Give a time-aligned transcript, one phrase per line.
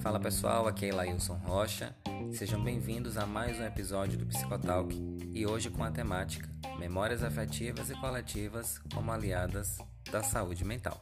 [0.00, 1.94] Fala pessoal, aqui é Lailson Rocha.
[2.32, 4.94] Sejam bem-vindos a mais um episódio do Psicotalk
[5.32, 9.78] e hoje com a temática Memórias afetivas e coletivas como aliadas
[10.10, 11.00] da saúde mental.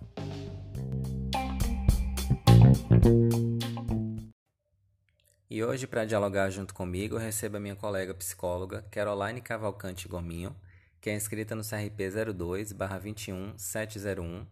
[5.51, 10.55] E hoje, para dialogar junto comigo, recebo a minha colega psicóloga Caroline Cavalcante Gominho,
[11.01, 14.47] que é inscrita no CRP 02-21701,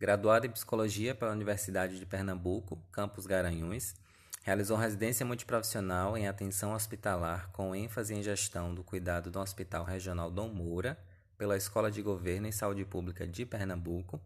[0.00, 3.94] graduada em Psicologia pela Universidade de Pernambuco, campus Garanhuns,
[4.42, 10.30] realizou residência multiprofissional em atenção hospitalar com ênfase em gestão do cuidado do Hospital Regional
[10.30, 10.98] Dom Moura,
[11.38, 14.20] pela Escola de Governo e Saúde Pública de Pernambuco,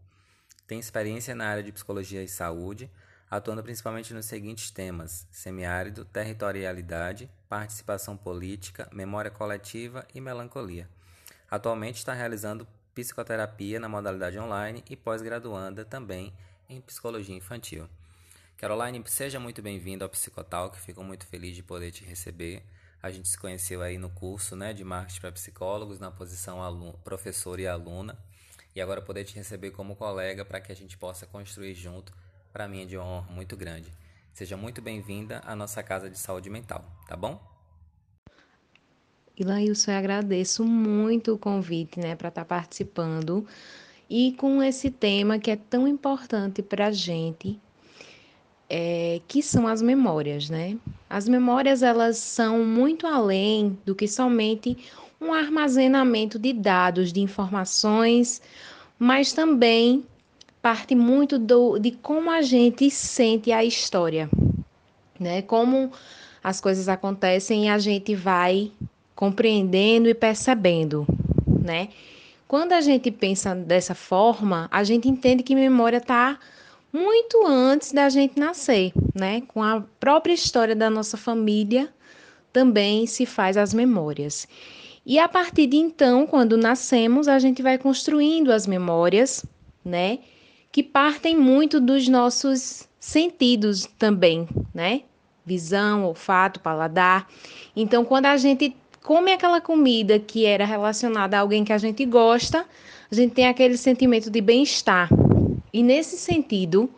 [0.67, 2.91] tem experiência na área de Psicologia e Saúde,
[3.31, 10.89] atuando principalmente nos seguintes temas: semiárido, territorialidade, participação política, memória coletiva e melancolia.
[11.50, 16.32] Atualmente está realizando psicoterapia na modalidade online e pós-graduanda também
[16.69, 17.88] em psicologia infantil.
[18.56, 22.62] Caroline, seja muito bem-vinda ao Psicotalk, fico muito feliz de poder te receber.
[23.03, 26.98] A gente se conheceu aí no curso né, de marketing para psicólogos, na posição aluno,
[27.58, 28.19] e aluna,
[28.75, 32.12] e agora poder te receber como colega para que a gente possa construir junto
[32.56, 33.92] para mim é de honra muito grande.
[34.33, 37.56] Seja muito bem-vinda à nossa Casa de Saúde Mental, tá bom?
[39.39, 43.47] Ilailson, eu agradeço muito o convite né, para estar tá participando
[44.09, 47.59] e com esse tema que é tão importante para a gente,
[48.70, 50.77] é, que são as memórias, né?
[51.09, 54.77] As memórias elas são muito além do que somente
[55.20, 58.41] um armazenamento de dados, de informações,
[58.98, 60.05] mas também
[60.62, 64.31] parte muito do, de como a gente sente a história,
[65.19, 65.43] né?
[65.43, 65.93] Como
[66.43, 68.73] as coisas acontecem e a gente vai
[69.17, 71.05] compreendendo e percebendo,
[71.47, 71.89] né?
[72.47, 76.39] Quando a gente pensa dessa forma, a gente entende que memória está
[76.92, 79.42] muito antes da gente nascer, né?
[79.48, 81.93] Com a própria história da nossa família
[82.53, 84.47] também se faz as memórias.
[85.04, 89.44] E a partir de então, quando nascemos, a gente vai construindo as memórias,
[89.84, 90.21] né?
[90.77, 95.04] que partem muito dos nossos sentidos também, né?
[95.43, 97.27] Visão, olfato, paladar.
[97.75, 102.05] Então, quando a gente come aquela comida que era relacionada a alguém que a gente
[102.05, 102.67] gosta,
[103.09, 105.09] a gente tem aquele sentimento de bem-estar.
[105.72, 106.91] E nesse sentido,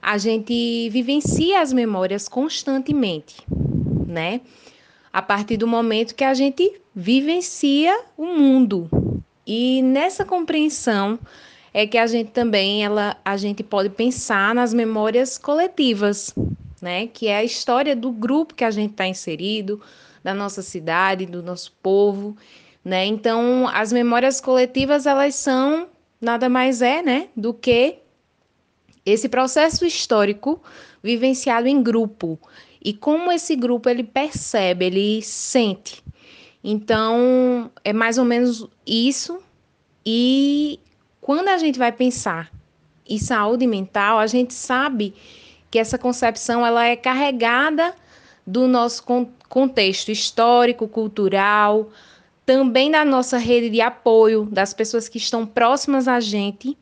[0.00, 3.44] a gente vivencia as memórias constantemente,
[4.06, 4.40] né?
[5.12, 8.88] A partir do momento que a gente vivencia o mundo.
[9.44, 11.18] E nessa compreensão,
[11.74, 16.32] é que a gente também ela a gente pode pensar nas memórias coletivas,
[16.80, 17.08] né?
[17.08, 19.82] Que é a história do grupo que a gente está inserido,
[20.28, 22.36] da nossa cidade, do nosso povo,
[22.84, 23.06] né?
[23.06, 25.88] Então, as memórias coletivas elas são
[26.20, 27.96] nada mais é, né, do que
[29.06, 30.62] esse processo histórico
[31.02, 32.38] vivenciado em grupo
[32.84, 36.04] e como esse grupo ele percebe, ele sente.
[36.62, 39.40] Então, é mais ou menos isso
[40.04, 40.78] e
[41.22, 42.52] quando a gente vai pensar
[43.08, 45.14] em saúde mental, a gente sabe
[45.70, 47.94] que essa concepção ela é carregada
[48.48, 49.04] do nosso
[49.46, 51.90] contexto histórico, cultural,
[52.46, 56.74] também da nossa rede de apoio, das pessoas que estão próximas a gente,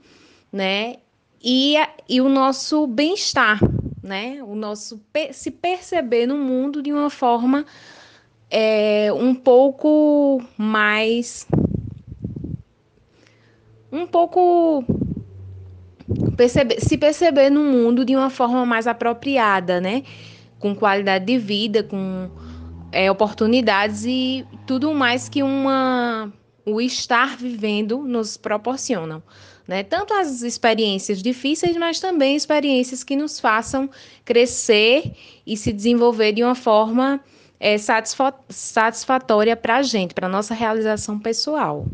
[0.52, 0.94] né?
[1.42, 1.74] E,
[2.08, 3.58] e o nosso bem-estar,
[4.00, 4.40] né?
[4.44, 7.66] O nosso se perceber no mundo de uma forma
[8.48, 11.48] é, um pouco mais
[13.90, 14.84] um pouco
[16.36, 20.04] perceber, se perceber no mundo de uma forma mais apropriada, né?
[20.58, 22.30] Com qualidade de vida, com
[22.92, 26.32] é, oportunidades e tudo mais que uma
[26.64, 29.22] o estar vivendo nos proporcionam.
[29.68, 29.84] Né?
[29.84, 33.88] Tanto as experiências difíceis, mas também experiências que nos façam
[34.24, 35.14] crescer
[35.46, 37.20] e se desenvolver de uma forma
[37.60, 41.86] é, satisfatória para a gente, para a nossa realização pessoal.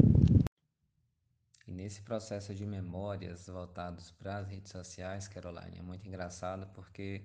[1.66, 7.22] Nesse processo de memórias voltados para as redes sociais, Caroline, é muito engraçado porque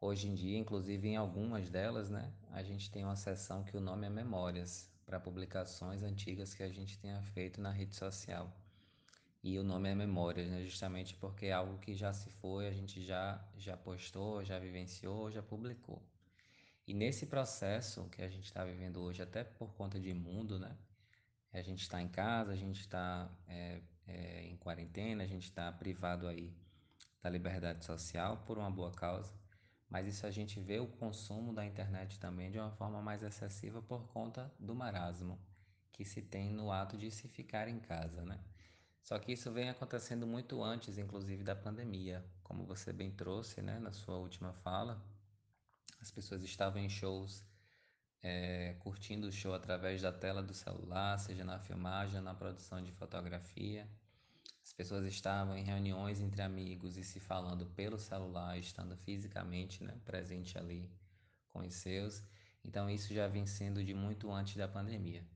[0.00, 3.80] hoje em dia, inclusive em algumas delas, né, a gente tem uma seção que o
[3.80, 8.50] nome é Memórias, para publicações antigas que a gente tenha feito na rede social.
[9.42, 12.72] E o nome é Memórias, né, justamente porque é algo que já se foi, a
[12.72, 16.02] gente já, já postou, já vivenciou, já publicou.
[16.86, 20.76] E nesse processo que a gente está vivendo hoje, até por conta de mundo, né?
[21.52, 25.70] A gente está em casa, a gente está é, é, em quarentena, a gente está
[25.72, 26.52] privado aí
[27.22, 29.32] da liberdade social por uma boa causa,
[29.90, 33.82] mas isso a gente vê o consumo da internet também de uma forma mais excessiva
[33.82, 35.38] por conta do marasmo
[35.92, 38.40] que se tem no ato de se ficar em casa, né?
[39.02, 43.78] Só que isso vem acontecendo muito antes, inclusive, da pandemia, como você bem trouxe, né,
[43.78, 45.02] na sua última fala.
[46.00, 47.44] As pessoas estavam em shows,
[48.22, 52.92] é, curtindo o show através da tela do celular, seja na filmagem, na produção de
[52.92, 53.86] fotografia.
[54.70, 59.98] As pessoas estavam em reuniões entre amigos e se falando pelo celular, estando fisicamente né,
[60.04, 60.88] presente ali
[61.48, 62.22] com os seus.
[62.64, 65.26] Então isso já vem sendo de muito antes da pandemia.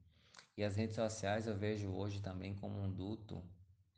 [0.56, 3.42] E as redes sociais eu vejo hoje também como um duto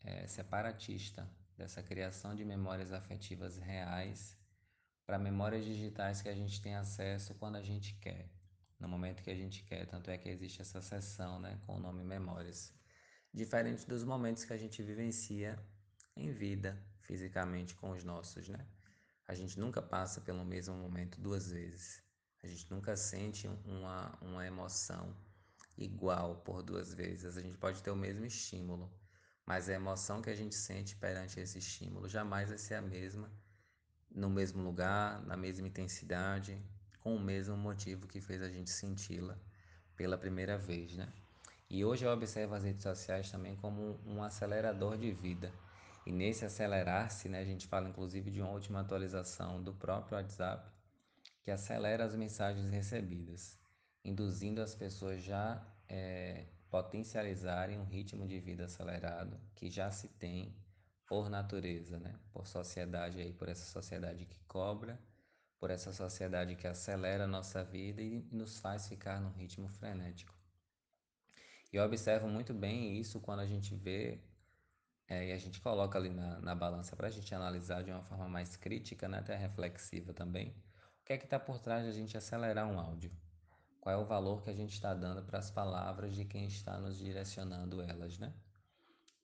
[0.02, 4.38] é, separatista dessa criação de memórias afetivas reais
[5.04, 8.26] para memórias digitais que a gente tem acesso quando a gente quer,
[8.80, 9.84] no momento que a gente quer.
[9.84, 12.75] Tanto é que existe essa seção né, com o nome Memórias
[13.36, 15.58] diferente dos momentos que a gente vivencia
[16.16, 18.66] em vida, fisicamente com os nossos, né?
[19.28, 22.02] A gente nunca passa pelo mesmo momento duas vezes.
[22.42, 25.14] A gente nunca sente uma, uma emoção
[25.76, 27.36] igual por duas vezes.
[27.36, 28.90] A gente pode ter o mesmo estímulo,
[29.44, 33.30] mas a emoção que a gente sente perante esse estímulo jamais vai ser a mesma,
[34.10, 36.58] no mesmo lugar, na mesma intensidade,
[37.00, 39.38] com o mesmo motivo que fez a gente senti-la
[39.94, 41.12] pela primeira vez, né?
[41.68, 45.52] E hoje eu observo as redes sociais também como um acelerador de vida.
[46.06, 50.70] E nesse acelerar-se, né, a gente fala inclusive de uma última atualização do próprio WhatsApp,
[51.42, 53.58] que acelera as mensagens recebidas,
[54.04, 60.54] induzindo as pessoas já é, potencializarem um ritmo de vida acelerado que já se tem
[61.06, 62.14] por natureza, né?
[62.32, 65.00] por sociedade aí, por essa sociedade que cobra,
[65.58, 70.35] por essa sociedade que acelera a nossa vida e nos faz ficar num ritmo frenético.
[71.76, 74.18] E eu observo muito bem isso quando a gente vê
[75.06, 78.02] é, e a gente coloca ali na, na balança para a gente analisar de uma
[78.02, 80.56] forma mais crítica, né, até reflexiva também,
[81.02, 83.12] o que é que está por trás de a gente acelerar um áudio?
[83.78, 86.78] Qual é o valor que a gente está dando para as palavras de quem está
[86.78, 88.32] nos direcionando elas, né?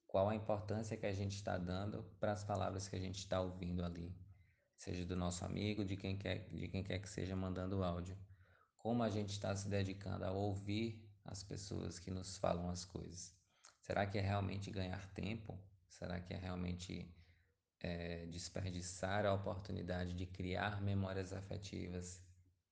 [0.06, 3.40] Qual a importância que a gente está dando para as palavras que a gente está
[3.40, 4.14] ouvindo ali,
[4.76, 8.14] seja do nosso amigo, de quem quer, de quem quer que seja mandando o áudio.
[8.76, 13.34] Como a gente está se dedicando a ouvir as pessoas que nos falam as coisas?
[13.80, 15.58] Será que é realmente ganhar tempo?
[15.88, 17.12] Será que é realmente
[17.80, 22.20] é, desperdiçar a oportunidade de criar memórias afetivas,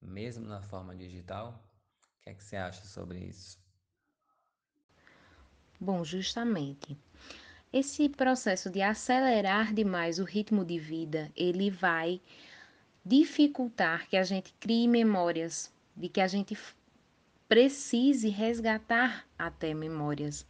[0.00, 1.64] mesmo na forma digital?
[2.02, 3.58] O que é que você acha sobre isso?
[5.80, 6.96] Bom, justamente.
[7.72, 12.20] Esse processo de acelerar demais o ritmo de vida, ele vai
[13.04, 16.54] dificultar que a gente crie memórias, de que a gente
[17.50, 20.46] precise resgatar até memórias.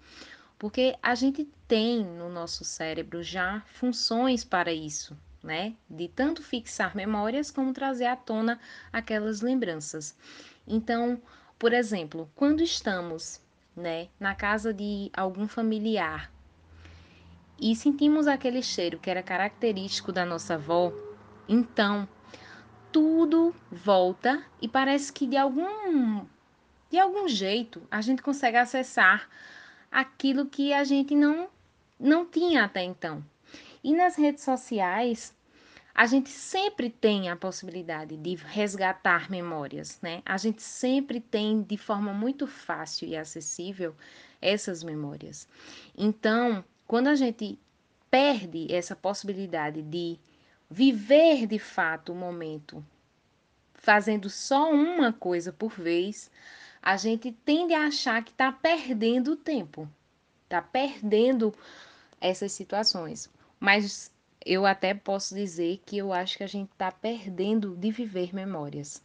[0.58, 5.74] Porque a gente tem no nosso cérebro já funções para isso, né?
[5.88, 8.60] De tanto fixar memórias como trazer à tona
[8.92, 10.14] aquelas lembranças.
[10.68, 11.22] Então,
[11.58, 13.40] por exemplo, quando estamos,
[13.74, 16.30] né, na casa de algum familiar
[17.58, 20.92] e sentimos aquele cheiro que era característico da nossa avó,
[21.48, 22.06] então
[22.92, 26.26] tudo volta e parece que de algum
[26.90, 29.28] de algum jeito, a gente consegue acessar
[29.90, 31.48] aquilo que a gente não,
[31.98, 33.24] não tinha até então.
[33.82, 35.34] E nas redes sociais,
[35.94, 40.22] a gente sempre tem a possibilidade de resgatar memórias, né?
[40.24, 43.94] A gente sempre tem de forma muito fácil e acessível
[44.40, 45.48] essas memórias.
[45.96, 47.58] Então, quando a gente
[48.10, 50.18] perde essa possibilidade de
[50.68, 52.84] viver de fato o momento,
[53.74, 56.30] fazendo só uma coisa por vez,
[56.82, 59.88] a gente tende a achar que está perdendo tempo,
[60.44, 61.54] está perdendo
[62.20, 63.30] essas situações.
[63.58, 64.10] Mas
[64.44, 69.02] eu até posso dizer que eu acho que a gente está perdendo de viver memórias,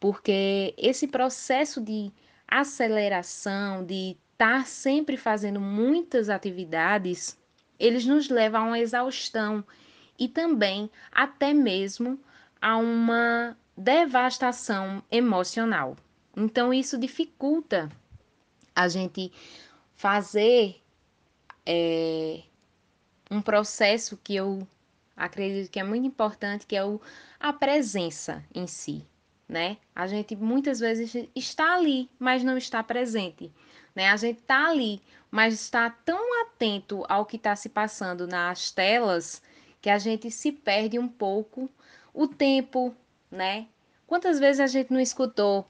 [0.00, 2.10] porque esse processo de
[2.48, 7.38] aceleração, de estar tá sempre fazendo muitas atividades,
[7.78, 9.64] eles nos levam a uma exaustão
[10.18, 12.18] e também até mesmo
[12.60, 15.96] a uma devastação emocional.
[16.36, 17.90] Então, isso dificulta
[18.74, 19.32] a gente
[19.94, 20.82] fazer
[21.66, 22.42] é,
[23.30, 24.66] um processo que eu
[25.16, 27.00] acredito que é muito importante, que é o,
[27.38, 29.06] a presença em si,
[29.48, 29.76] né?
[29.94, 33.52] A gente muitas vezes está ali, mas não está presente,
[33.94, 34.08] né?
[34.08, 39.42] A gente está ali, mas está tão atento ao que está se passando nas telas
[39.80, 41.68] que a gente se perde um pouco
[42.14, 42.94] o tempo,
[43.30, 43.66] né?
[44.06, 45.66] Quantas vezes a gente não escutou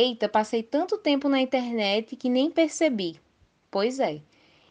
[0.00, 3.20] Eita, passei tanto tempo na internet que nem percebi.
[3.68, 4.22] Pois é.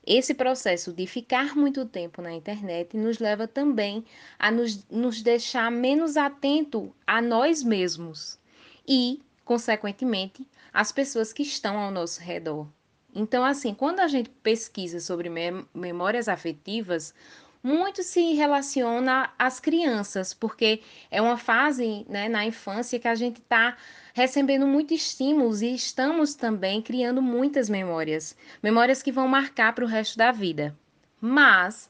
[0.05, 4.05] Esse processo de ficar muito tempo na internet nos leva também
[4.39, 8.39] a nos, nos deixar menos atento a nós mesmos
[8.87, 12.65] e, consequentemente, às pessoas que estão ao nosso redor.
[13.13, 15.29] Então, assim, quando a gente pesquisa sobre
[15.73, 17.13] memórias afetivas,
[17.61, 20.81] muito se relaciona às crianças, porque
[21.11, 23.75] é uma fase né, na infância que a gente está
[24.17, 29.87] recebendo muitos estímulos e estamos também criando muitas memórias, memórias que vão marcar para o
[29.87, 30.75] resto da vida.
[31.21, 31.87] Mas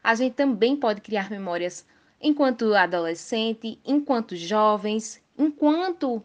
[0.00, 1.84] a gente também pode criar memórias
[2.20, 6.22] enquanto adolescente, enquanto jovens, enquanto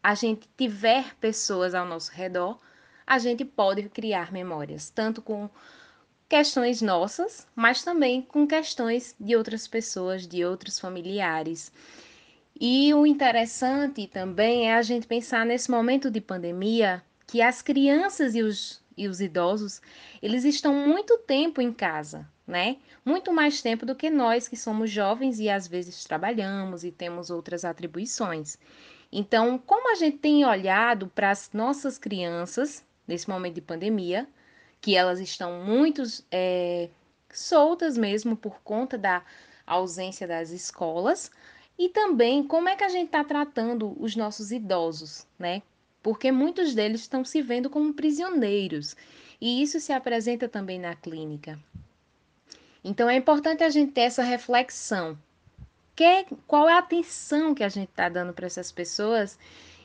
[0.00, 2.56] a gente tiver pessoas ao nosso redor,
[3.04, 5.50] a gente pode criar memórias, tanto com
[6.28, 11.72] questões nossas, mas também com questões de outras pessoas, de outros familiares.
[12.60, 18.34] E o interessante também é a gente pensar nesse momento de pandemia que as crianças
[18.34, 19.82] e os, e os idosos,
[20.22, 22.76] eles estão muito tempo em casa, né?
[23.04, 27.28] Muito mais tempo do que nós que somos jovens e às vezes trabalhamos e temos
[27.28, 28.56] outras atribuições.
[29.10, 34.28] Então, como a gente tem olhado para as nossas crianças nesse momento de pandemia,
[34.80, 36.88] que elas estão muito é,
[37.32, 39.24] soltas mesmo por conta da
[39.66, 41.30] ausência das escolas,
[41.78, 45.62] e também como é que a gente está tratando os nossos idosos, né?
[46.02, 48.96] Porque muitos deles estão se vendo como prisioneiros,
[49.40, 51.58] e isso se apresenta também na clínica.
[52.82, 55.18] Então é importante a gente ter essa reflexão.
[55.96, 59.38] Que, qual é a atenção que a gente está dando para essas pessoas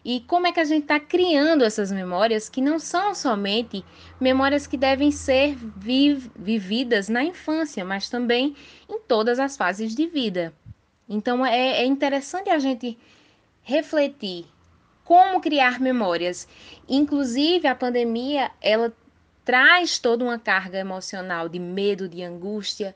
[0.03, 3.85] e como é que a gente está criando essas memórias que não são somente
[4.19, 8.55] memórias que devem ser viv vividas na infância, mas também
[8.89, 10.53] em todas as fases de vida.
[11.09, 12.97] Então é, é interessante a gente
[13.63, 14.45] refletir
[15.03, 16.47] como criar memórias.
[16.87, 18.93] Inclusive a pandemia ela
[19.43, 22.95] traz toda uma carga emocional de medo, de angústia,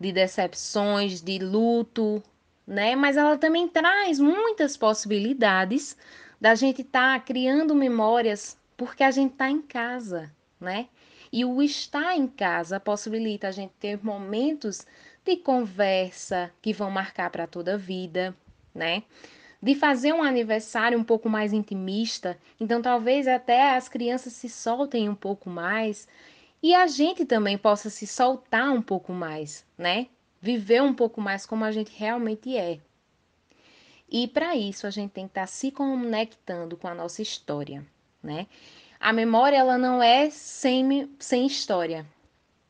[0.00, 2.20] de decepções, de luto,
[2.66, 2.96] né?
[2.96, 5.96] Mas ela também traz muitas possibilidades
[6.40, 10.88] da gente estar tá criando memórias porque a gente está em casa, né?
[11.32, 14.84] E o estar em casa possibilita a gente ter momentos
[15.24, 18.34] de conversa que vão marcar para toda a vida,
[18.74, 19.02] né?
[19.62, 25.08] De fazer um aniversário um pouco mais intimista, então talvez até as crianças se soltem
[25.08, 26.08] um pouco mais
[26.62, 30.08] e a gente também possa se soltar um pouco mais, né?
[30.40, 32.80] Viver um pouco mais como a gente realmente é.
[34.08, 37.84] E para isso a gente tem que estar tá se conectando com a nossa história,
[38.22, 38.46] né?
[39.00, 42.06] A memória ela não é sem, sem história,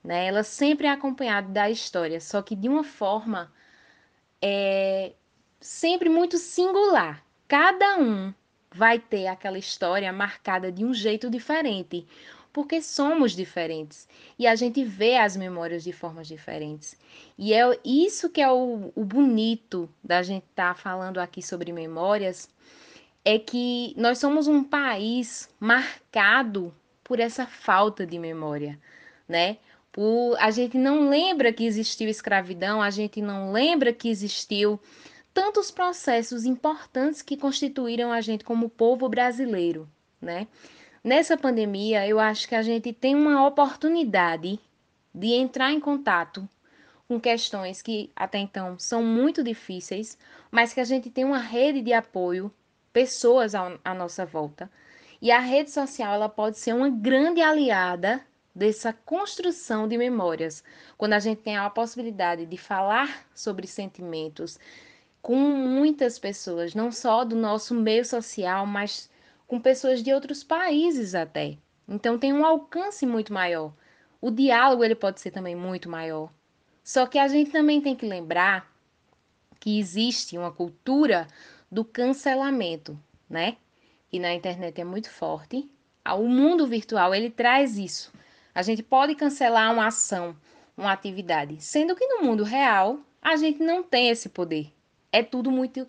[0.03, 0.27] né?
[0.27, 3.53] Ela sempre é acompanhada da história, só que de uma forma
[4.41, 5.13] é
[5.61, 7.25] sempre muito singular.
[7.47, 8.33] Cada um
[8.71, 12.07] vai ter aquela história marcada de um jeito diferente
[12.53, 14.07] porque somos diferentes
[14.39, 16.97] e a gente vê as memórias de formas diferentes.
[17.39, 21.73] E é isso que é o, o bonito da gente estar tá falando aqui sobre
[21.73, 22.49] memórias,
[23.25, 28.79] é que nós somos um país marcado por essa falta de memória,
[29.29, 29.59] né?
[30.39, 34.81] A gente não lembra que existiu escravidão, a gente não lembra que existiu
[35.35, 39.89] tantos processos importantes que constituíram a gente como povo brasileiro,
[40.21, 40.47] né?
[41.05, 44.59] Nessa pandemia, eu acho que a gente tem uma oportunidade
[45.15, 46.49] de entrar em contato
[47.09, 50.17] com questões que até então são muito difíceis,
[50.51, 52.51] mas que a gente tem uma rede de apoio,
[52.93, 54.71] pessoas à nossa volta.
[55.21, 60.63] E a rede social ela pode ser uma grande aliada dessa construção de memórias,
[60.99, 64.59] quando a gente tem a possibilidade de falar sobre sentimentos
[65.23, 69.09] com muitas pessoas, não só do nosso meio social, mas
[69.47, 71.57] com pessoas de outros países até.
[71.89, 73.73] Então tem um alcance muito maior.
[74.21, 76.31] O diálogo ele pode ser também muito maior.
[76.83, 78.71] Só que a gente também tem que lembrar
[79.61, 81.29] que existe uma cultura
[81.71, 82.99] do cancelamento,
[83.31, 83.57] né?
[84.09, 85.71] Que na internet é muito forte.
[86.05, 88.13] O mundo virtual ele traz isso.
[88.55, 90.37] A gente pode cancelar uma ação,
[90.77, 94.73] uma atividade, sendo que no mundo real a gente não tem esse poder.
[95.11, 95.87] É tudo muito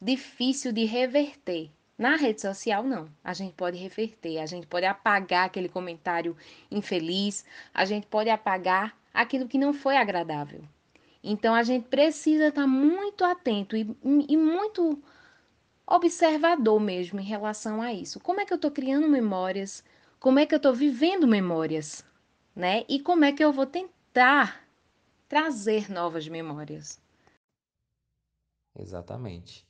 [0.00, 1.70] difícil de reverter.
[1.96, 3.08] Na rede social, não.
[3.22, 6.36] A gente pode reverter, a gente pode apagar aquele comentário
[6.70, 10.62] infeliz, a gente pode apagar aquilo que não foi agradável.
[11.22, 13.86] Então, a gente precisa estar muito atento e,
[14.28, 15.00] e muito
[15.86, 18.18] observador mesmo em relação a isso.
[18.18, 19.84] Como é que eu estou criando memórias?
[20.22, 22.04] Como é que eu estou vivendo memórias?
[22.54, 22.84] Né?
[22.88, 24.68] E como é que eu vou tentar
[25.28, 27.02] trazer novas memórias?
[28.78, 29.66] Exatamente.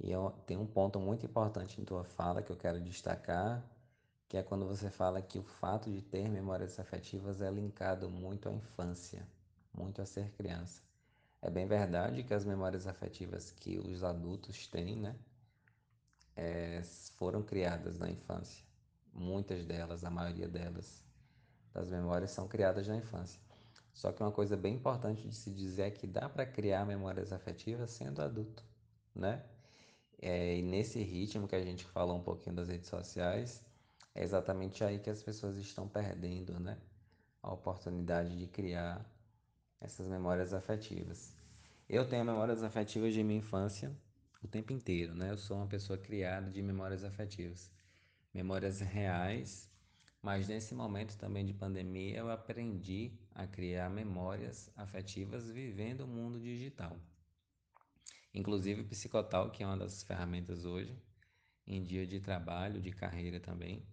[0.00, 3.64] E eu, tem um ponto muito importante em tua fala que eu quero destacar,
[4.28, 8.48] que é quando você fala que o fato de ter memórias afetivas é linkado muito
[8.48, 9.24] à infância,
[9.72, 10.82] muito a ser criança.
[11.40, 15.14] É bem verdade que as memórias afetivas que os adultos têm, né,
[16.34, 16.82] é,
[17.16, 18.63] foram criadas na infância.
[19.14, 21.02] Muitas delas, a maioria delas,
[21.72, 23.40] das memórias são criadas na infância.
[23.92, 27.32] Só que uma coisa bem importante de se dizer é que dá para criar memórias
[27.32, 28.64] afetivas sendo adulto,
[29.14, 29.44] né?
[30.20, 33.64] É, e nesse ritmo que a gente falou um pouquinho das redes sociais,
[34.14, 36.76] é exatamente aí que as pessoas estão perdendo, né?
[37.40, 39.04] A oportunidade de criar
[39.80, 41.32] essas memórias afetivas.
[41.88, 43.94] Eu tenho memórias afetivas de minha infância
[44.42, 45.30] o tempo inteiro, né?
[45.30, 47.70] Eu sou uma pessoa criada de memórias afetivas,
[48.34, 49.70] memórias reais,
[50.20, 56.40] mas nesse momento também de pandemia eu aprendi a criar memórias afetivas vivendo o mundo
[56.40, 56.98] digital.
[58.34, 61.00] Inclusive o Psicotal, que é uma das ferramentas hoje,
[61.66, 63.86] em dia de trabalho, de carreira também,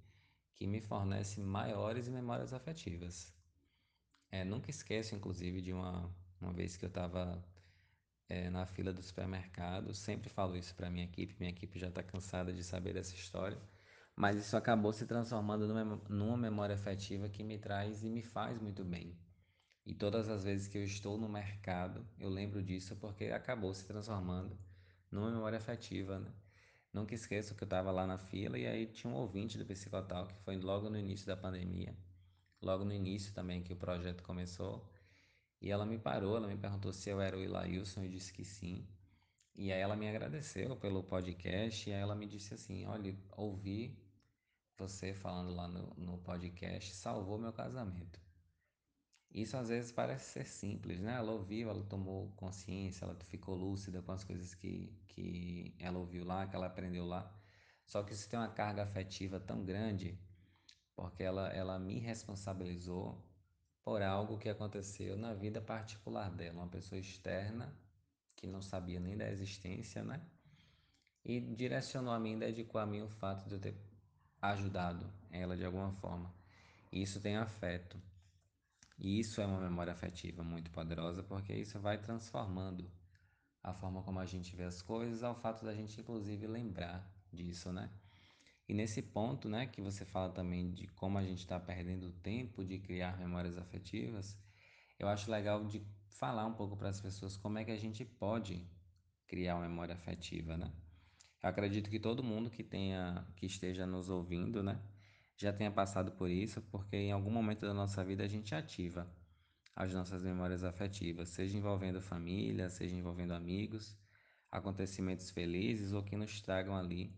[0.56, 3.34] que me fornece maiores memórias afetivas.
[4.32, 7.44] É, nunca esqueço, inclusive, de uma, uma vez que eu estava
[8.28, 12.02] é, na fila do supermercado, sempre falo isso para minha equipe, minha equipe já está
[12.02, 13.62] cansada de saber dessa história,
[14.16, 15.68] mas isso acabou se transformando
[16.10, 19.18] numa, memória afetiva que me traz e me faz muito bem.
[19.86, 23.86] E todas as vezes que eu estou no mercado, eu lembro disso porque acabou se
[23.86, 24.58] transformando
[25.12, 26.32] numa memória afetiva, né?
[26.94, 30.28] Nunca esqueço que eu estava lá na fila e aí tinha um ouvinte do Psicotal
[30.28, 31.96] que foi logo no início da pandemia,
[32.62, 34.92] logo no início também que o projeto começou.
[35.62, 38.44] E ela me parou, ela me perguntou se eu era o Ilailson, eu disse que
[38.44, 38.86] sim.
[39.56, 43.98] E aí ela me agradeceu pelo podcast e aí ela me disse assim, olha, ouvi
[44.78, 48.20] você falando lá no, no podcast, salvou meu casamento.
[49.34, 51.16] Isso às vezes parece ser simples, né?
[51.16, 56.26] Ela ouviu, ela tomou consciência, ela ficou lúcida com as coisas que, que ela ouviu
[56.26, 57.32] lá, que ela aprendeu lá.
[57.86, 60.20] Só que isso tem uma carga afetiva tão grande,
[60.96, 63.24] porque ela, ela me responsabilizou
[63.84, 67.74] por algo que aconteceu na vida particular dela, uma pessoa externa
[68.36, 70.22] que não sabia nem da existência, né?
[71.24, 73.76] E direcionou a mim, dedicou a mim o fato de eu ter
[74.42, 76.34] ajudado ela de alguma forma.
[76.92, 78.02] E isso tem afeto.
[78.98, 82.90] E isso é uma memória afetiva muito poderosa, porque isso vai transformando
[83.64, 87.72] a forma como a gente vê as coisas, ao fato da gente inclusive lembrar disso,
[87.72, 87.90] né?
[88.68, 92.64] E nesse ponto, né, que você fala também de como a gente está perdendo tempo
[92.64, 94.38] de criar memórias afetivas,
[94.98, 98.06] eu acho legal de falar um pouco para as pessoas como é que a gente
[98.06, 98.68] pode
[99.28, 100.72] criar uma memória afetiva, né?
[101.42, 104.80] Eu acredito que todo mundo que tenha, que esteja nos ouvindo, né,
[105.36, 109.12] já tenha passado por isso, porque em algum momento da nossa vida a gente ativa
[109.76, 113.98] as nossas memórias afetivas, seja envolvendo família, seja envolvendo amigos,
[114.52, 117.16] acontecimentos felizes ou que nos tragam ali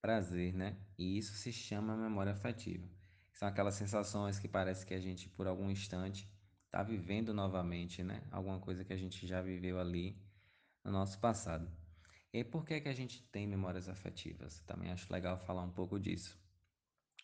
[0.00, 0.76] prazer, né?
[0.98, 2.88] E isso se chama memória afetiva.
[3.32, 6.31] São aquelas sensações que parece que a gente por algum instante
[6.72, 8.22] está vivendo novamente, né?
[8.30, 10.18] Alguma coisa que a gente já viveu ali
[10.82, 11.70] no nosso passado.
[12.32, 14.60] E por que que a gente tem memórias afetivas?
[14.60, 16.40] Também acho legal falar um pouco disso.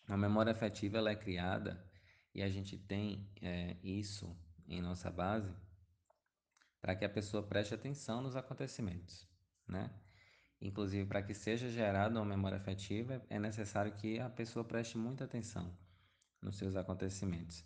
[0.07, 1.83] A memória afetiva ela é criada
[2.31, 5.51] e a gente tem é, isso em nossa base
[6.79, 9.27] para que a pessoa preste atenção nos acontecimentos,
[9.67, 9.91] né?
[10.61, 15.23] Inclusive, para que seja gerada uma memória afetiva, é necessário que a pessoa preste muita
[15.23, 15.75] atenção
[16.39, 17.65] nos seus acontecimentos.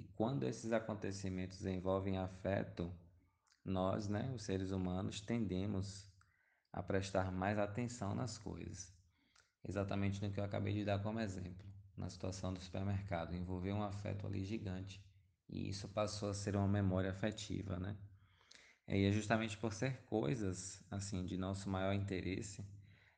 [0.00, 2.90] E quando esses acontecimentos envolvem afeto,
[3.62, 6.10] nós, né, os seres humanos, tendemos
[6.72, 8.90] a prestar mais atenção nas coisas.
[9.62, 13.82] Exatamente no que eu acabei de dar como exemplo na situação do supermercado, envolveu um
[13.82, 15.04] afeto ali gigante
[15.46, 17.94] e isso passou a ser uma memória afetiva, né?
[18.88, 22.64] E é justamente por ser coisas assim de nosso maior interesse,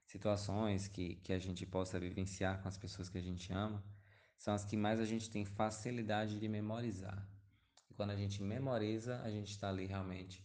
[0.05, 3.81] situações que, que a gente possa vivenciar com as pessoas que a gente ama,
[4.43, 7.25] são as que mais a gente tem facilidade de memorizar.
[7.89, 10.45] E quando a gente memoriza, a gente está ali realmente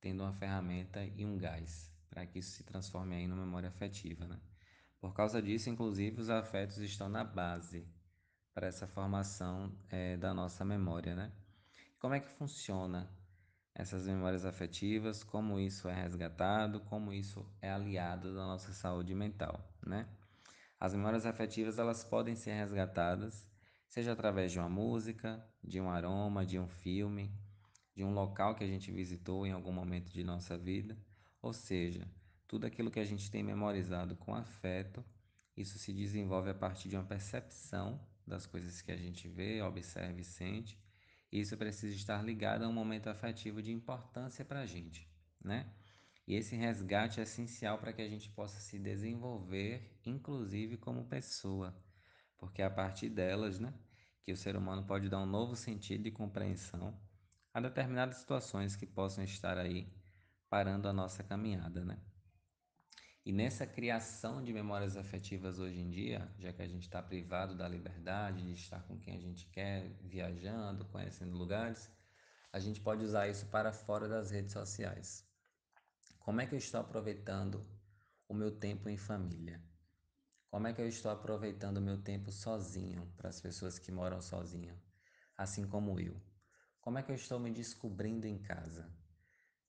[0.00, 4.28] tendo uma ferramenta e um gás para que isso se transforme aí numa memória afetiva,
[4.28, 4.38] né?
[5.00, 7.84] Por causa disso, inclusive, os afetos estão na base
[8.54, 11.32] para essa formação é, da nossa memória, né?
[11.98, 13.10] Como é que funciona
[13.74, 19.68] essas memórias afetivas, como isso é resgatado, como isso é aliado da nossa saúde mental,
[19.84, 20.06] né?
[20.82, 23.46] As memórias afetivas, elas podem ser resgatadas,
[23.86, 27.32] seja através de uma música, de um aroma, de um filme,
[27.94, 30.98] de um local que a gente visitou em algum momento de nossa vida,
[31.40, 32.04] ou seja,
[32.48, 35.04] tudo aquilo que a gente tem memorizado com afeto,
[35.56, 40.20] isso se desenvolve a partir de uma percepção das coisas que a gente vê, observa
[40.20, 40.76] e sente.
[41.30, 45.08] E isso precisa estar ligado a um momento afetivo de importância para a gente,
[45.40, 45.72] né?
[46.26, 51.76] E esse resgate é essencial para que a gente possa se desenvolver, inclusive como pessoa,
[52.38, 53.74] porque é a partir delas, né,
[54.22, 56.96] que o ser humano pode dar um novo sentido e compreensão
[57.52, 59.92] a determinadas situações que possam estar aí
[60.48, 61.98] parando a nossa caminhada, né?
[63.24, 67.54] E nessa criação de memórias afetivas hoje em dia, já que a gente está privado
[67.54, 71.90] da liberdade de estar com quem a gente quer, viajando, conhecendo lugares,
[72.52, 75.31] a gente pode usar isso para fora das redes sociais.
[76.24, 77.66] Como é que eu estou aproveitando
[78.28, 79.60] o meu tempo em família?
[80.48, 84.22] Como é que eu estou aproveitando o meu tempo sozinho para as pessoas que moram
[84.22, 84.78] sozinhas,
[85.36, 86.22] assim como eu?
[86.80, 88.88] Como é que eu estou me descobrindo em casa?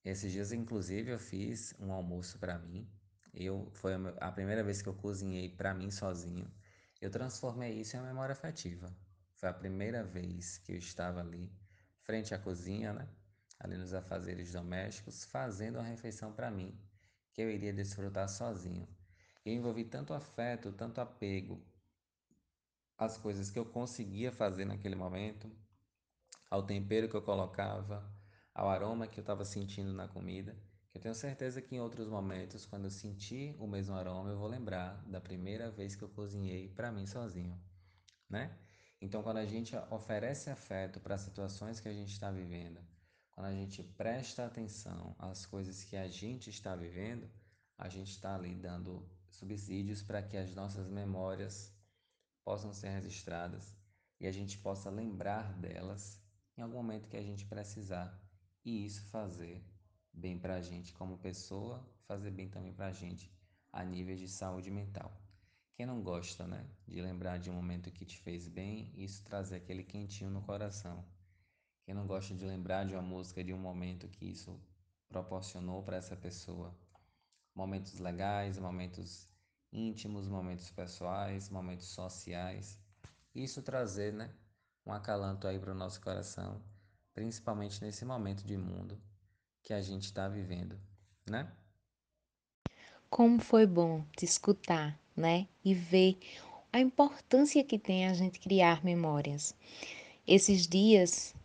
[0.05, 2.87] Esses dias, inclusive, eu fiz um almoço para mim.
[3.33, 6.53] Eu foi a primeira vez que eu cozinhei para mim sozinho.
[7.01, 8.95] Eu transformei isso em uma memória afetiva.
[9.33, 11.51] Foi a primeira vez que eu estava ali,
[12.03, 13.09] frente à cozinha, né?
[13.59, 16.77] Ali nos afazeres domésticos, fazendo uma refeição para mim,
[17.33, 18.87] que eu iria desfrutar sozinho.
[19.45, 21.61] Eu envolvi tanto afeto, tanto apego
[22.97, 25.51] às coisas que eu conseguia fazer naquele momento,
[26.49, 28.07] ao tempero que eu colocava,
[28.53, 30.55] ao aroma que eu estava sentindo na comida,
[30.91, 34.37] que eu tenho certeza que em outros momentos, quando eu sentir o mesmo aroma, eu
[34.37, 37.59] vou lembrar da primeira vez que eu cozinhei para mim sozinho,
[38.29, 38.55] né?
[39.01, 42.79] Então, quando a gente oferece afeto para as situações que a gente está vivendo,
[43.33, 47.29] quando a gente presta atenção às coisas que a gente está vivendo,
[47.77, 51.75] a gente está ali dando subsídios para que as nossas memórias
[52.43, 53.75] possam ser registradas
[54.19, 56.21] e a gente possa lembrar delas
[56.55, 58.21] em algum momento que a gente precisar
[58.63, 59.65] e isso fazer
[60.13, 63.33] bem para a gente como pessoa, fazer bem também para a gente
[63.71, 65.11] a nível de saúde mental.
[65.75, 69.55] Quem não gosta, né, de lembrar de um momento que te fez bem, isso trazer
[69.55, 71.03] aquele quentinho no coração.
[71.85, 74.57] Quem não gosta de lembrar de uma música, de um momento que isso
[75.09, 76.73] proporcionou para essa pessoa?
[77.53, 79.29] Momentos legais, momentos
[79.71, 82.79] íntimos, momentos pessoais, momentos sociais.
[83.35, 84.33] Isso trazer, né,
[84.85, 86.61] um acalanto aí para o nosso coração,
[87.13, 89.01] principalmente nesse momento de mundo
[89.61, 90.79] que a gente está vivendo,
[91.29, 91.51] né?
[93.09, 95.47] Como foi bom te escutar, né?
[95.63, 96.17] E ver
[96.71, 99.55] a importância que tem a gente criar memórias.
[100.25, 101.35] Esses dias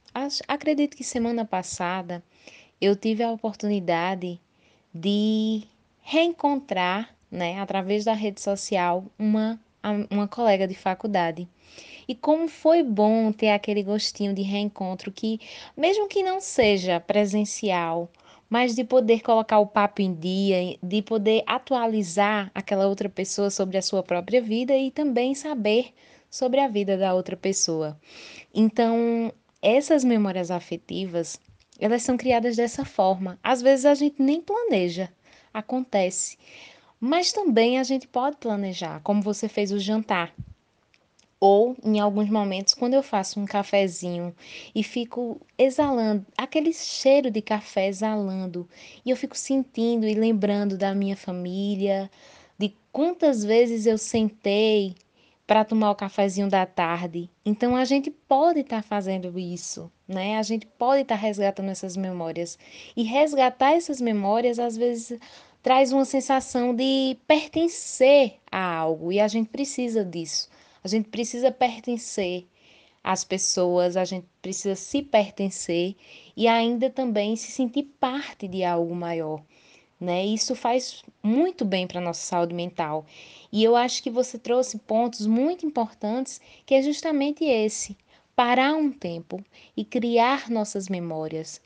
[0.46, 2.22] acredito que semana passada
[2.80, 4.40] eu tive a oportunidade
[4.94, 5.62] de
[6.00, 9.60] reencontrar, né, através da rede social, uma,
[10.10, 11.48] uma colega de faculdade.
[12.06, 15.38] E como foi bom ter aquele gostinho de reencontro que,
[15.76, 18.10] mesmo que não seja presencial,
[18.48, 23.76] mas de poder colocar o papo em dia, de poder atualizar aquela outra pessoa sobre
[23.76, 25.92] a sua própria vida e também saber
[26.30, 28.00] sobre a vida da outra pessoa.
[28.54, 31.40] Então, essas memórias afetivas,
[31.78, 33.38] elas são criadas dessa forma.
[33.42, 35.10] Às vezes a gente nem planeja,
[35.52, 36.38] acontece.
[37.00, 40.34] Mas também a gente pode planejar, como você fez o jantar.
[41.40, 44.34] Ou, em alguns momentos, quando eu faço um cafezinho
[44.74, 48.68] e fico exalando, aquele cheiro de café exalando,
[49.06, 52.10] e eu fico sentindo e lembrando da minha família,
[52.58, 54.96] de quantas vezes eu sentei
[55.48, 57.30] para tomar o cafezinho da tarde.
[57.42, 60.36] Então a gente pode estar tá fazendo isso, né?
[60.36, 62.58] A gente pode estar tá resgatando essas memórias.
[62.94, 65.18] E resgatar essas memórias às vezes
[65.62, 70.50] traz uma sensação de pertencer a algo e a gente precisa disso.
[70.84, 72.46] A gente precisa pertencer
[73.02, 75.96] às pessoas, a gente precisa se pertencer
[76.36, 79.40] e ainda também se sentir parte de algo maior,
[80.00, 80.24] né?
[80.24, 83.04] Isso faz muito bem para a nossa saúde mental.
[83.50, 87.96] E eu acho que você trouxe pontos muito importantes, que é justamente esse:
[88.36, 89.42] parar um tempo
[89.76, 91.60] e criar nossas memórias,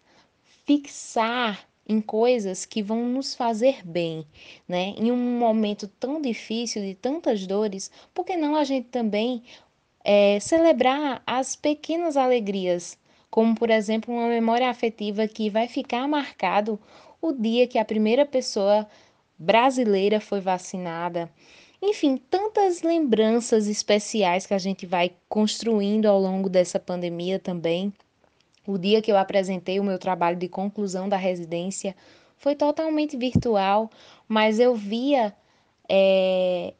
[0.67, 4.27] fixar em coisas que vão nos fazer bem,
[4.69, 4.95] né?
[4.97, 9.43] Em um momento tão difícil, de tantas dores, por que não a gente também
[10.05, 12.99] é, celebrar as pequenas alegrias,
[13.31, 16.79] como por exemplo uma memória afetiva que vai ficar marcado
[17.23, 18.87] o dia que a primeira pessoa
[19.39, 21.31] brasileira foi vacinada,
[21.81, 27.93] enfim, tantas lembranças especiais que a gente vai construindo ao longo dessa pandemia também.
[28.67, 31.97] O dia que eu apresentei o meu trabalho de conclusão da residência
[32.37, 33.91] foi totalmente virtual,
[34.29, 35.35] mas eu via
[35.89, 36.73] é,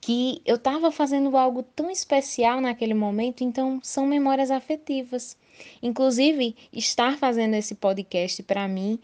[0.00, 5.36] que eu estava fazendo algo tão especial naquele momento, então são memórias afetivas.
[5.80, 8.98] Inclusive, estar fazendo esse podcast para mim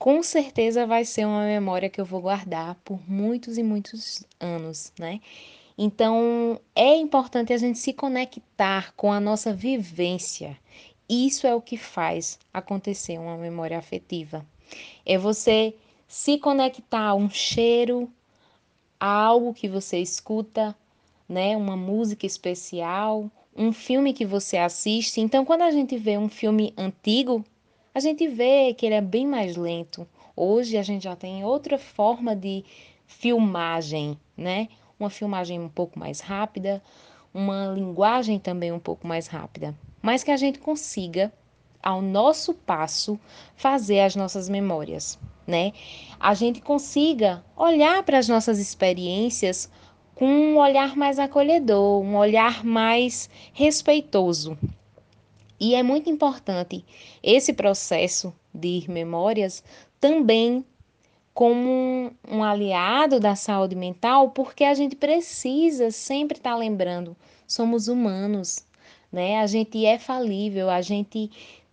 [0.00, 4.90] com certeza vai ser uma memória que eu vou guardar por muitos e muitos anos,
[4.98, 5.20] né?
[5.76, 10.56] Então, é importante a gente se conectar com a nossa vivência.
[11.06, 14.44] Isso é o que faz acontecer uma memória afetiva.
[15.04, 15.74] É você
[16.08, 18.10] se conectar a um cheiro,
[18.98, 20.74] a algo que você escuta,
[21.28, 21.54] né?
[21.54, 25.20] Uma música especial, um filme que você assiste.
[25.20, 27.44] Então, quando a gente vê um filme antigo,
[27.94, 30.06] a gente vê que ele é bem mais lento.
[30.36, 32.64] Hoje a gente já tem outra forma de
[33.06, 34.68] filmagem, né?
[34.98, 36.82] Uma filmagem um pouco mais rápida,
[37.34, 41.32] uma linguagem também um pouco mais rápida, mas que a gente consiga
[41.82, 43.18] ao nosso passo
[43.56, 45.72] fazer as nossas memórias, né?
[46.18, 49.70] A gente consiga olhar para as nossas experiências
[50.14, 54.56] com um olhar mais acolhedor, um olhar mais respeitoso.
[55.60, 56.82] E é muito importante
[57.22, 59.62] esse processo de memórias
[60.00, 60.64] também
[61.34, 68.64] como um aliado da saúde mental, porque a gente precisa sempre estar lembrando, somos humanos,
[69.12, 69.38] né?
[69.38, 71.30] A gente é falível, a gente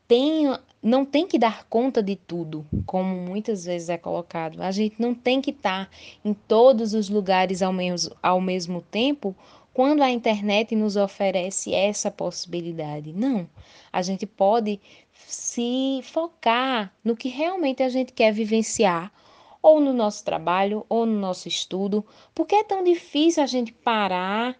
[0.08, 4.62] tem, não tem que dar conta de tudo, como muitas vezes é colocado.
[4.62, 5.89] A gente não tem que estar
[6.23, 9.36] em todos os lugares ao mesmo, ao mesmo tempo
[9.78, 13.13] quando a internet nos oferece essa possibilidade.
[13.13, 13.48] Não,
[13.94, 14.82] a gente pode
[15.13, 19.13] se focar no que realmente a gente quer vivenciar,
[19.62, 24.58] ou no nosso trabalho, ou no nosso estudo, porque é tão difícil a gente parar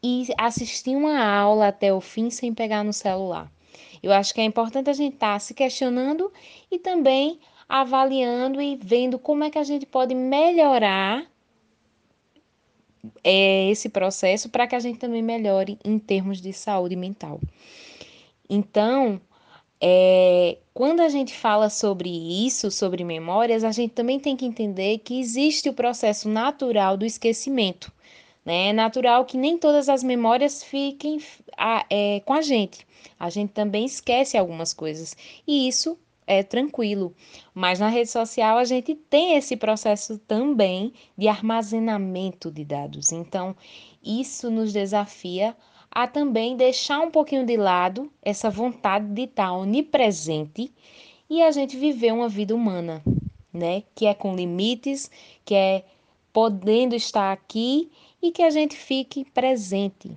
[0.00, 3.50] e assistir uma aula até o fim sem pegar no celular.
[4.00, 6.32] Eu acho que é importante a gente estar tá se questionando
[6.70, 11.26] e também avaliando e vendo como é que a gente pode melhorar
[13.22, 17.40] é, esse processo para que a gente também melhore em termos de saúde mental.
[18.48, 19.20] Então,
[19.80, 24.98] é, quando a gente fala sobre isso, sobre memórias, a gente também tem que entender
[24.98, 27.92] que existe o processo natural do esquecimento.
[28.44, 28.68] Né?
[28.68, 31.20] É natural que nem todas as memórias fiquem
[31.56, 32.86] a, é, com a gente.
[33.18, 35.16] A gente também esquece algumas coisas.
[35.46, 37.14] E isso é tranquilo.
[37.54, 43.12] Mas na rede social a gente tem esse processo também de armazenamento de dados.
[43.12, 43.54] Então,
[44.02, 45.56] isso nos desafia
[45.90, 50.72] a também deixar um pouquinho de lado essa vontade de estar onipresente
[51.28, 53.02] e a gente viver uma vida humana,
[53.52, 53.82] né?
[53.94, 55.10] Que é com limites,
[55.44, 55.84] que é
[56.32, 60.10] podendo estar aqui e que a gente fique presente.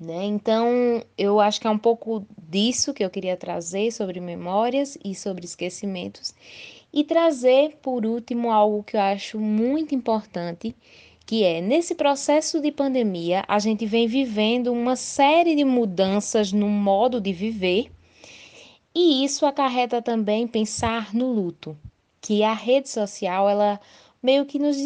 [0.00, 0.24] Né?
[0.24, 5.12] Então, eu acho que é um pouco disso que eu queria trazer sobre memórias e
[5.12, 6.32] sobre esquecimentos,
[6.92, 10.74] e trazer, por último, algo que eu acho muito importante,
[11.26, 16.68] que é nesse processo de pandemia, a gente vem vivendo uma série de mudanças no
[16.68, 17.90] modo de viver,
[18.94, 21.76] e isso acarreta também pensar no luto,
[22.20, 23.80] que a rede social ela
[24.22, 24.76] meio que nos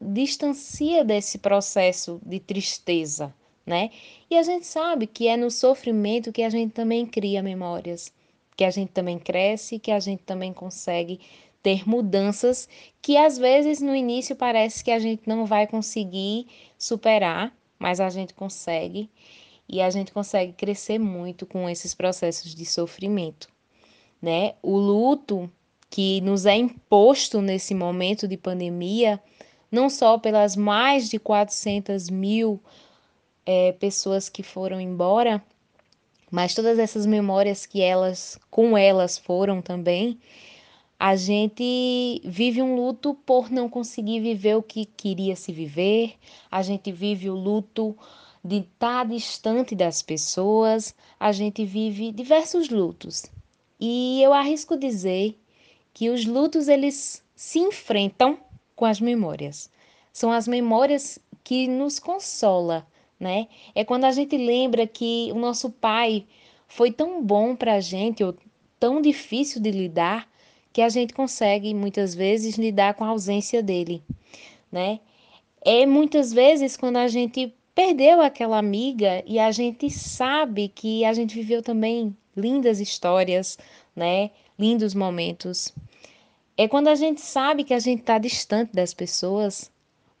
[0.00, 3.34] distancia desse processo de tristeza,
[3.70, 3.90] né?
[4.28, 8.12] E a gente sabe que é no sofrimento que a gente também cria memórias,
[8.56, 11.20] que a gente também cresce, que a gente também consegue
[11.62, 12.68] ter mudanças
[13.00, 18.08] que às vezes no início parece que a gente não vai conseguir superar, mas a
[18.08, 19.08] gente consegue
[19.68, 23.48] e a gente consegue crescer muito com esses processos de sofrimento,
[24.20, 24.54] né?
[24.62, 25.48] O luto
[25.88, 29.22] que nos é imposto nesse momento de pandemia,
[29.70, 32.60] não só pelas mais de 400 mil
[33.52, 35.42] é, pessoas que foram embora,
[36.30, 40.20] mas todas essas memórias que elas, com elas foram também,
[40.96, 46.14] a gente vive um luto por não conseguir viver o que queria se viver,
[46.48, 47.98] a gente vive o luto
[48.44, 53.24] de estar distante das pessoas, a gente vive diversos lutos.
[53.80, 55.36] E eu arrisco dizer
[55.92, 58.38] que os lutos eles se enfrentam
[58.76, 59.68] com as memórias.
[60.12, 62.86] São as memórias que nos consola,
[63.20, 63.46] né?
[63.74, 66.24] É quando a gente lembra que o nosso pai
[66.66, 68.34] foi tão bom para a gente, ou
[68.78, 70.26] tão difícil de lidar,
[70.72, 74.02] que a gente consegue muitas vezes lidar com a ausência dele,
[74.72, 75.00] né?
[75.62, 81.12] É muitas vezes quando a gente perdeu aquela amiga e a gente sabe que a
[81.12, 83.58] gente viveu também lindas histórias,
[83.94, 84.30] né?
[84.58, 85.74] Lindos momentos.
[86.56, 89.70] É quando a gente sabe que a gente está distante das pessoas,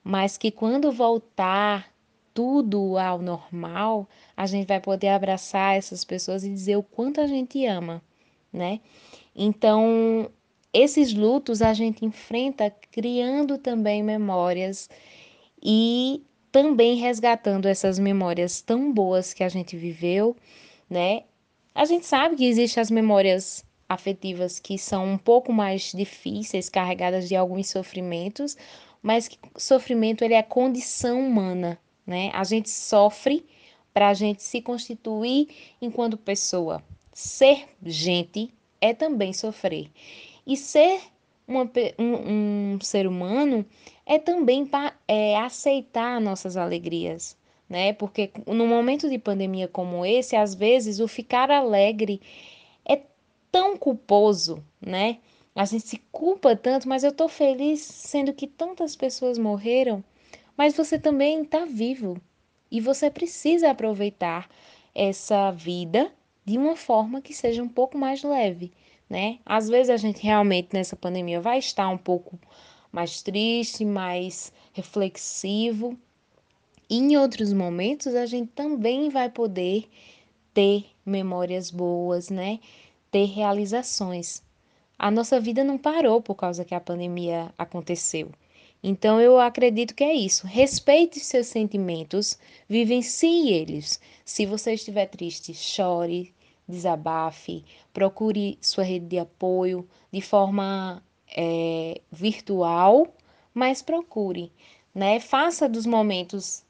[0.02, 1.89] mas que quando voltar
[2.34, 7.26] tudo ao normal, a gente vai poder abraçar essas pessoas e dizer o quanto a
[7.26, 8.02] gente ama,
[8.52, 8.80] né?
[9.34, 10.30] Então,
[10.72, 14.88] esses lutos a gente enfrenta criando também memórias
[15.62, 20.36] e também resgatando essas memórias tão boas que a gente viveu,
[20.88, 21.24] né?
[21.74, 27.28] A gente sabe que existem as memórias afetivas que são um pouco mais difíceis, carregadas
[27.28, 28.56] de alguns sofrimentos,
[29.02, 31.78] mas que sofrimento ele é condição humana,
[32.10, 32.30] né?
[32.34, 33.46] A gente sofre
[33.94, 35.48] para a gente se constituir
[35.80, 36.82] enquanto pessoa.
[37.12, 39.90] Ser gente é também sofrer.
[40.46, 41.00] E ser
[41.46, 43.64] uma, um, um, ser humano
[44.04, 47.36] é também para é, aceitar nossas alegrias,
[47.68, 47.92] né?
[47.92, 52.20] Porque no momento de pandemia como esse, às vezes o ficar alegre
[53.50, 55.18] tão culposo, né?
[55.54, 60.02] A gente se culpa tanto, mas eu tô feliz sendo que tantas pessoas morreram,
[60.60, 62.20] mas você também está vivo
[62.70, 64.46] e você precisa aproveitar
[64.94, 66.12] essa vida
[66.44, 68.70] de uma forma que seja um pouco mais leve,
[69.08, 69.38] né?
[69.46, 72.38] Às vezes a gente realmente nessa pandemia vai estar um pouco
[72.92, 75.98] mais triste, mais reflexivo,
[76.90, 79.88] e em outros momentos a gente também vai poder
[80.52, 82.60] ter memórias boas, né?
[83.10, 84.42] Ter realizações.
[84.98, 88.30] A nossa vida não parou por causa que a pandemia aconteceu.
[88.82, 90.46] Então eu acredito que é isso.
[90.46, 92.38] Respeite seus sentimentos,
[92.68, 94.00] vivencie eles.
[94.24, 96.32] Se você estiver triste, chore,
[96.66, 101.02] desabafe, procure sua rede de apoio de forma
[101.36, 103.06] é, virtual,
[103.52, 104.50] mas procure,
[104.94, 105.20] né?
[105.20, 106.64] Faça dos momentos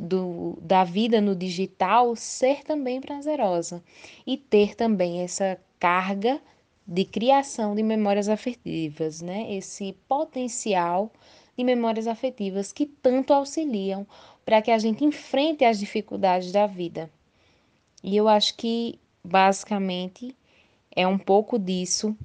[0.00, 3.82] do, da vida no digital ser também prazerosa
[4.26, 6.40] e ter também essa carga
[6.90, 9.54] de criação de memórias afetivas, né?
[9.54, 11.08] Esse potencial
[11.56, 14.04] de memórias afetivas que tanto auxiliam
[14.44, 17.08] para que a gente enfrente as dificuldades da vida.
[18.02, 20.36] E eu acho que basicamente
[20.90, 22.16] é um pouco disso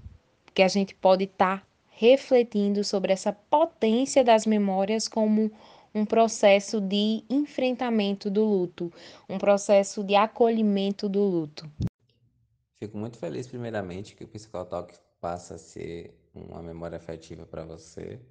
[0.52, 5.52] que a gente pode estar tá refletindo sobre essa potência das memórias como
[5.94, 8.92] um processo de enfrentamento do luto,
[9.30, 11.70] um processo de acolhimento do luto.
[12.86, 18.22] Fico muito feliz, primeiramente, que o Psicotalk passa a ser uma memória afetiva para você.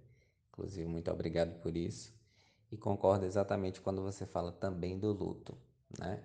[0.49, 2.15] Inclusive, muito obrigado por isso.
[2.71, 5.59] E concordo exatamente quando você fala também do luto,
[5.99, 6.23] né?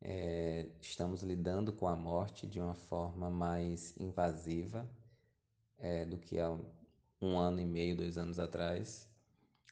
[0.00, 4.88] É, estamos lidando com a morte de uma forma mais invasiva
[5.76, 6.58] é, do que há
[7.20, 9.06] um ano e meio, dois anos atrás,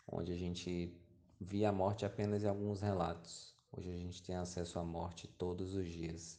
[0.07, 0.94] onde a gente
[1.40, 3.57] via a morte apenas em alguns relatos.
[3.72, 6.38] Hoje a gente tem acesso à morte todos os dias,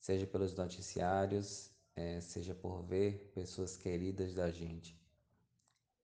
[0.00, 4.98] seja pelos noticiários, é, seja por ver pessoas queridas da gente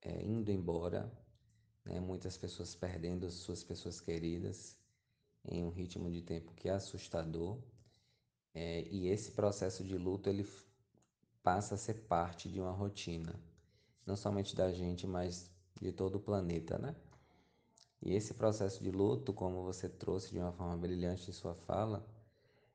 [0.01, 1.11] é, indo embora,
[1.83, 1.99] né?
[1.99, 4.77] muitas pessoas perdendo suas pessoas queridas
[5.45, 7.59] em um ritmo de tempo que é assustador.
[8.53, 10.47] É, e esse processo de luto ele
[11.43, 13.35] passa a ser parte de uma rotina,
[14.05, 16.95] não somente da gente, mas de todo o planeta, né?
[18.01, 22.05] E esse processo de luto, como você trouxe de uma forma brilhante em sua fala,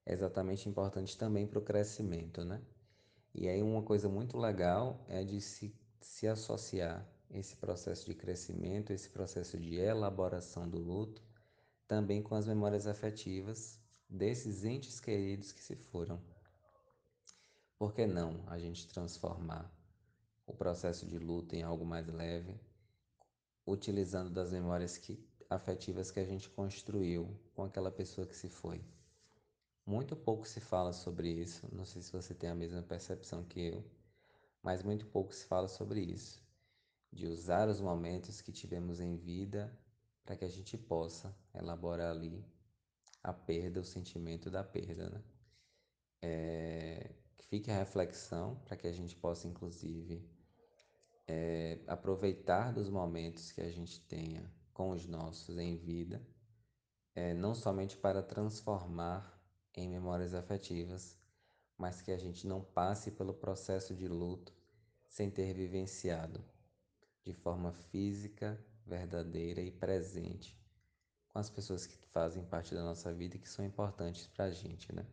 [0.06, 2.60] exatamente importante também para o crescimento, né?
[3.34, 8.92] E aí uma coisa muito legal é de se, se associar esse processo de crescimento,
[8.92, 11.22] esse processo de elaboração do luto,
[11.88, 16.20] também com as memórias afetivas desses entes queridos que se foram.
[17.78, 19.72] Por que não a gente transformar
[20.46, 22.60] o processo de luto em algo mais leve,
[23.66, 28.84] utilizando das memórias que, afetivas que a gente construiu com aquela pessoa que se foi?
[29.84, 33.60] Muito pouco se fala sobre isso, não sei se você tem a mesma percepção que
[33.60, 33.84] eu,
[34.62, 36.42] mas muito pouco se fala sobre isso
[37.12, 39.78] de usar os momentos que tivemos em vida
[40.24, 42.42] para que a gente possa elaborar ali
[43.22, 45.22] a perda, o sentimento da perda, né?
[46.22, 50.24] É, que fique a reflexão para que a gente possa, inclusive,
[51.28, 56.26] é, aproveitar dos momentos que a gente tenha com os nossos em vida,
[57.14, 59.41] é, não somente para transformar
[59.74, 61.18] em memórias afetivas,
[61.78, 64.52] mas que a gente não passe pelo processo de luto
[65.08, 66.44] sem ter vivenciado
[67.24, 70.60] de forma física, verdadeira e presente
[71.32, 74.50] com as pessoas que fazem parte da nossa vida e que são importantes para a
[74.50, 75.06] gente, né?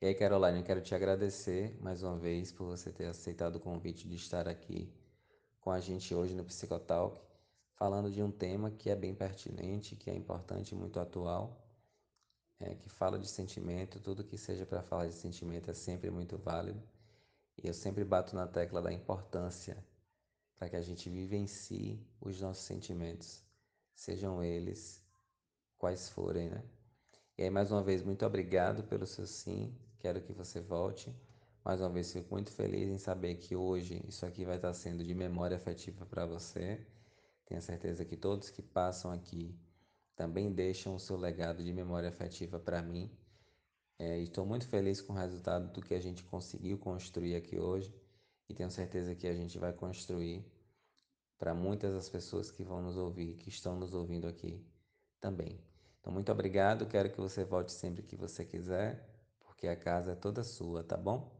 [0.00, 3.60] E aí, Caroline, eu quero te agradecer mais uma vez por você ter aceitado o
[3.60, 4.92] convite de estar aqui
[5.58, 7.18] com a gente hoje no Psicotalk,
[7.72, 11.63] falando de um tema que é bem pertinente, que é importante e muito atual,
[12.64, 16.38] é, que fala de sentimento, tudo que seja para falar de sentimento é sempre muito
[16.38, 16.82] válido.
[17.62, 19.76] E eu sempre bato na tecla da importância
[20.56, 23.44] para que a gente vivencie os nossos sentimentos,
[23.94, 25.04] sejam eles
[25.76, 26.64] quais forem, né?
[27.36, 31.14] E aí, mais uma vez, muito obrigado pelo seu sim, quero que você volte.
[31.64, 35.04] Mais uma vez, fico muito feliz em saber que hoje isso aqui vai estar sendo
[35.04, 36.86] de memória afetiva para você.
[37.44, 39.58] Tenho certeza que todos que passam aqui
[40.16, 43.10] também deixam o seu legado de memória afetiva para mim.
[43.98, 47.94] É, estou muito feliz com o resultado do que a gente conseguiu construir aqui hoje
[48.48, 50.44] e tenho certeza que a gente vai construir
[51.38, 54.64] para muitas das pessoas que vão nos ouvir, que estão nos ouvindo aqui
[55.20, 55.60] também.
[56.00, 56.86] Então, muito obrigado.
[56.86, 59.08] Quero que você volte sempre que você quiser,
[59.40, 61.32] porque a casa é toda sua, tá bom?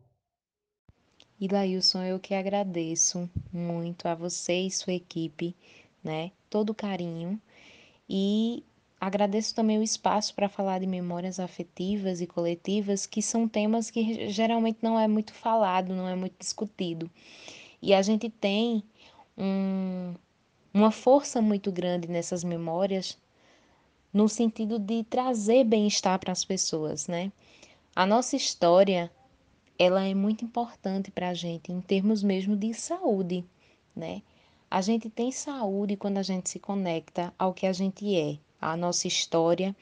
[1.38, 5.55] E Lailson, eu que agradeço muito a você e sua equipe,
[6.03, 6.32] né?
[6.49, 7.40] Todo o carinho.
[8.09, 8.64] E
[9.00, 14.30] agradeço também o espaço para falar de memórias afetivas e coletivas, que são temas que
[14.30, 17.11] geralmente não é muito falado, não é muito discutido.
[17.82, 18.82] E a gente tem
[19.36, 20.14] um,
[20.72, 23.18] uma força muito grande nessas memórias,
[24.12, 27.32] no sentido de trazer bem-estar para as pessoas, né?
[27.94, 29.11] A nossa história,
[29.78, 33.44] ela é muito importante para a gente em termos mesmo de saúde,
[33.94, 34.22] né?
[34.70, 38.76] A gente tem saúde quando a gente se conecta ao que a gente é, a
[38.76, 39.74] nossa história,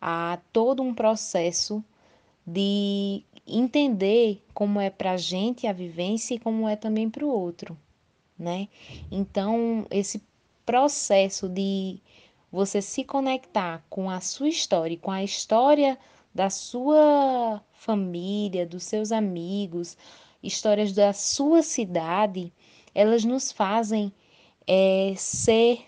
[0.00, 1.84] a todo um processo
[2.46, 7.28] de entender como é para a gente a vivência e como é também para o
[7.28, 7.76] outro,
[8.38, 8.68] né?
[9.10, 10.22] Então, esse
[10.64, 12.00] processo de
[12.50, 15.98] você se conectar com a sua história, com a história
[16.34, 19.96] da sua família, dos seus amigos,
[20.42, 22.52] histórias da sua cidade,
[22.94, 24.12] elas nos fazem
[24.66, 25.84] é, ser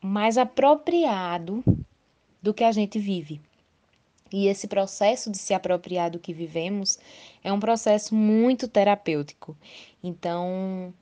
[0.00, 1.64] mais apropriado
[2.42, 3.40] do que a gente vive.
[4.32, 6.98] E esse processo de se apropriar do que vivemos
[7.42, 9.56] é um processo muito terapêutico.
[10.02, 10.92] Então,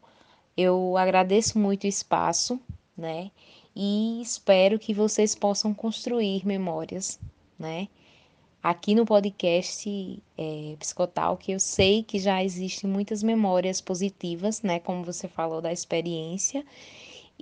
[0.57, 2.61] eu agradeço muito o espaço,
[2.97, 3.31] né?
[3.75, 7.19] E espero que vocês possam construir memórias,
[7.59, 7.89] né?
[8.63, 14.79] Aqui no podcast é, Psicotal, que eu sei que já existem muitas memórias positivas, né?
[14.79, 16.65] Como você falou da experiência,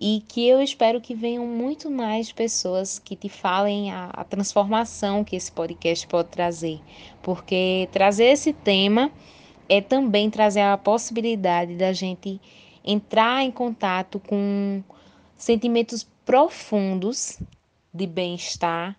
[0.01, 5.23] e que eu espero que venham muito mais pessoas que te falem a, a transformação
[5.23, 6.81] que esse podcast pode trazer,
[7.23, 9.13] porque trazer esse tema
[9.69, 12.41] é também trazer a possibilidade da gente
[12.83, 14.83] entrar em contato com
[15.37, 17.39] sentimentos profundos
[17.93, 18.99] de bem-estar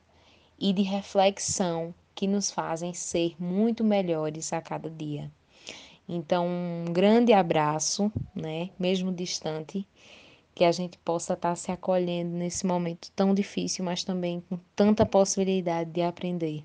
[0.59, 5.32] e de reflexão que nos fazem ser muito melhores a cada dia.
[6.07, 9.88] Então, um grande abraço, né, mesmo distante,
[10.53, 14.59] que a gente possa estar tá se acolhendo nesse momento tão difícil, mas também com
[14.76, 16.63] tanta possibilidade de aprender.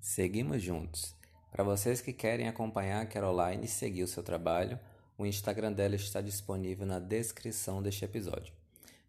[0.00, 1.12] Seguimos juntos.
[1.50, 4.78] Para vocês que querem acompanhar a Caroline e seguir o seu trabalho,
[5.18, 8.54] o Instagram dela está disponível na descrição deste episódio.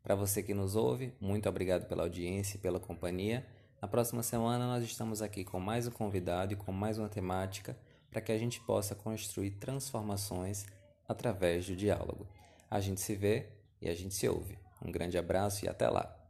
[0.01, 3.45] Para você que nos ouve, muito obrigado pela audiência e pela companhia.
[3.83, 7.77] Na próxima semana nós estamos aqui com mais um convidado e com mais uma temática
[8.09, 10.65] para que a gente possa construir transformações
[11.05, 12.25] através do diálogo.
[12.71, 13.49] A gente se vê
[13.81, 14.57] e a gente se ouve.
[14.81, 16.22] Um grande abraço e até lá!